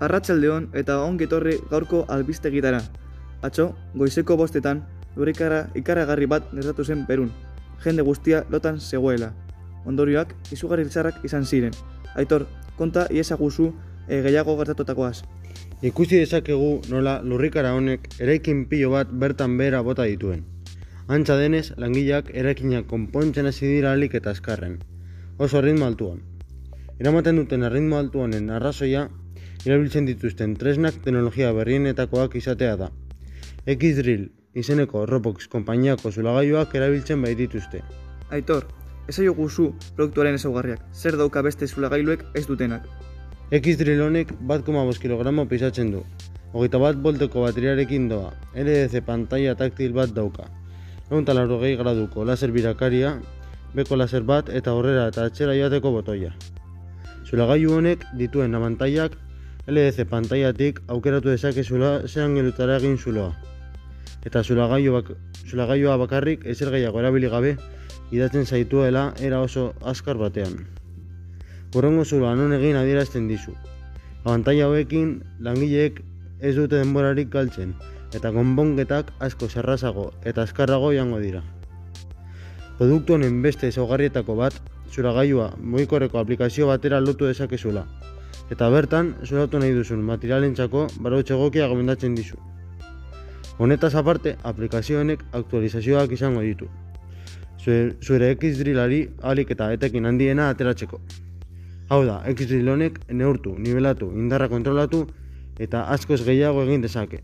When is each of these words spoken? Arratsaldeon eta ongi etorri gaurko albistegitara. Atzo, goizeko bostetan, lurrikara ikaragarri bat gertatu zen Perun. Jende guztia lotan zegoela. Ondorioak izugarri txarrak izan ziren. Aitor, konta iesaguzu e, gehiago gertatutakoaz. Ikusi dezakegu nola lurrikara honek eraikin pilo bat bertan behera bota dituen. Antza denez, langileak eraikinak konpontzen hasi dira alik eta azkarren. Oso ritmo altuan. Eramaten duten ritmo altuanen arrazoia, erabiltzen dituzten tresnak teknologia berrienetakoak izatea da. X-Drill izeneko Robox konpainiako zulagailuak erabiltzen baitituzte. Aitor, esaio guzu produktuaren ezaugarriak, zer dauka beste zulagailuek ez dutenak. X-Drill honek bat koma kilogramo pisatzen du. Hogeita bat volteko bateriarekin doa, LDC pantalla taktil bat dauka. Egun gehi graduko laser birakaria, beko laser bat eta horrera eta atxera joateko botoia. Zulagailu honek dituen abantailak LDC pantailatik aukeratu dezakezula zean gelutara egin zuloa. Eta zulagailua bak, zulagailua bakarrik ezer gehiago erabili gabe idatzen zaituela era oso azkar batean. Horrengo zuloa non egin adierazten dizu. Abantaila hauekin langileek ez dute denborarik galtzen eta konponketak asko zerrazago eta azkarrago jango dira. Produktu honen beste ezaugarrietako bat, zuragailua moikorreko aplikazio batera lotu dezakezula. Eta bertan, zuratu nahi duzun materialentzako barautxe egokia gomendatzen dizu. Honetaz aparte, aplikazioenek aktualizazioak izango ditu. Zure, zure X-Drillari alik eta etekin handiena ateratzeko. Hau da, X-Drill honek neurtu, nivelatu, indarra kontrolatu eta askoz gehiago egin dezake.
Arratsaldeon 0.00 0.68
eta 0.78 1.00
ongi 1.02 1.26
etorri 1.26 1.56
gaurko 1.70 2.04
albistegitara. 2.08 2.80
Atzo, 3.42 3.72
goizeko 3.94 4.36
bostetan, 4.38 4.84
lurrikara 5.16 5.64
ikaragarri 5.78 6.26
bat 6.26 6.46
gertatu 6.54 6.84
zen 6.84 7.04
Perun. 7.06 7.32
Jende 7.84 8.02
guztia 8.06 8.44
lotan 8.50 8.78
zegoela. 8.78 9.32
Ondorioak 9.86 10.34
izugarri 10.52 10.86
txarrak 10.86 11.24
izan 11.24 11.44
ziren. 11.44 11.74
Aitor, 12.14 12.46
konta 12.78 13.06
iesaguzu 13.10 13.72
e, 14.08 14.22
gehiago 14.22 14.56
gertatutakoaz. 14.58 15.22
Ikusi 15.82 16.18
dezakegu 16.18 16.70
nola 16.90 17.18
lurrikara 17.22 17.74
honek 17.74 18.08
eraikin 18.18 18.64
pilo 18.70 18.90
bat 18.94 19.10
bertan 19.10 19.58
behera 19.58 19.82
bota 19.82 20.06
dituen. 20.06 20.44
Antza 21.08 21.38
denez, 21.40 21.72
langileak 21.76 22.32
eraikinak 22.34 22.86
konpontzen 22.86 23.46
hasi 23.46 23.66
dira 23.66 23.92
alik 23.96 24.14
eta 24.18 24.34
azkarren. 24.34 24.78
Oso 25.38 25.62
ritmo 25.64 25.86
altuan. 25.86 26.20
Eramaten 26.98 27.38
duten 27.38 27.64
ritmo 27.70 27.96
altuanen 27.96 28.50
arrazoia, 28.50 29.08
erabiltzen 29.68 30.06
dituzten 30.08 30.54
tresnak 30.56 30.96
teknologia 31.04 31.52
berrienetakoak 31.52 32.34
izatea 32.40 32.76
da. 32.80 32.88
X-Drill 33.68 34.28
izeneko 34.56 35.04
Robox 35.06 35.48
konpainiako 35.52 36.10
zulagailuak 36.10 36.72
erabiltzen 36.78 37.20
baitituzte. 37.22 37.82
Aitor, 38.32 38.64
esaio 39.08 39.34
guzu 39.36 39.68
produktuaren 39.96 40.38
ezaugarriak, 40.40 40.80
zer 40.92 41.18
dauka 41.20 41.42
beste 41.44 41.68
zulagailuek 41.68 42.24
ez 42.34 42.46
dutenak. 42.48 42.88
X-Drill 43.60 44.00
honek 44.06 44.32
bat 44.48 44.64
koma 44.64 44.86
kilogramo 44.92 45.44
pisatzen 45.48 45.92
du. 45.92 46.02
Hogeita 46.52 46.78
bat 46.80 46.96
volteko 46.96 47.44
bateriarekin 47.44 48.08
doa, 48.08 48.32
LDC 48.56 49.04
pantalla 49.04 49.54
taktil 49.54 49.92
bat 49.92 50.14
dauka. 50.16 50.48
Egun 51.10 51.24
gehi 51.24 51.76
graduko 51.76 52.24
laser 52.24 52.52
birakaria, 52.52 53.18
beko 53.74 53.96
laser 53.96 54.22
bat 54.22 54.48
eta 54.48 54.72
horrera 54.72 55.08
eta 55.08 55.24
atxera 55.24 55.54
joateko 55.54 55.92
botoia. 55.92 56.32
Zulagailu 57.24 57.74
honek 57.76 58.04
dituen 58.16 58.54
abantailak 58.54 59.16
LDC 59.68 60.06
pantailatik 60.08 60.78
aukeratu 60.88 61.28
dezakezula 61.28 61.90
zean 62.08 62.32
gelutara 62.38 62.78
egin 62.80 62.94
zuloa. 62.96 63.34
Eta 64.24 64.40
zulagailua 64.42 65.02
bak, 65.02 65.10
zulagailua 65.44 65.98
bakarrik 66.00 66.46
ezer 66.48 66.70
gehiago 66.72 67.02
erabili 67.02 67.28
gabe 67.28 67.50
idatzen 68.10 68.46
zaituela 68.46 69.12
era 69.20 69.42
oso 69.44 69.74
azkar 69.92 70.16
batean. 70.16 70.56
Horrengo 71.74 72.06
zuloa 72.08 72.32
non 72.34 72.56
egin 72.56 72.80
adierazten 72.80 73.28
dizu. 73.28 73.52
Abantaila 74.24 74.70
hauekin 74.70 75.12
langileek 75.44 76.00
ez 76.40 76.56
dute 76.56 76.80
denborarik 76.80 77.28
galtzen 77.28 77.76
eta 78.16 78.32
konponketak 78.32 79.12
asko 79.20 79.52
zerrazago 79.52 80.10
eta 80.24 80.48
azkarrago 80.48 80.94
jango 80.96 81.20
dira. 81.20 81.44
Produktu 82.78 83.18
honen 83.18 83.42
beste 83.42 83.68
ezaugarrietako 83.68 84.36
bat, 84.38 84.54
zuragailua 84.88 85.52
moikorreko 85.60 86.24
aplikazio 86.24 86.72
batera 86.72 87.04
lotu 87.04 87.28
dezakezula. 87.28 87.84
Eta 88.48 88.70
bertan, 88.72 89.12
zuratu 89.24 89.60
nahi 89.60 89.74
duzun 89.76 90.00
materialentzako 90.08 90.86
barautxe 91.04 91.34
egokia 91.36 91.66
gomendatzen 91.68 92.14
dizu. 92.16 92.38
Honetaz 93.58 93.94
aparte, 94.00 94.36
aplikazioenek 94.50 95.24
aktualizazioak 95.40 96.12
izango 96.16 96.40
ditu. 96.46 96.68
Zure, 97.58 97.96
zure 98.00 98.30
X-Drillari 98.36 99.00
alik 99.32 99.50
eta 99.52 99.72
etekin 99.76 100.06
handiena 100.08 100.48
ateratzeko. 100.54 101.00
Hau 101.88 102.04
da, 102.06 102.22
X-Drill 102.32 102.68
honek 102.72 103.00
neurtu, 103.10 103.54
nivelatu, 103.58 104.12
indarra 104.22 104.48
kontrolatu 104.48 105.06
eta 105.58 105.84
askoz 105.92 106.22
gehiago 106.24 106.64
egin 106.64 106.84
dezake. 106.86 107.20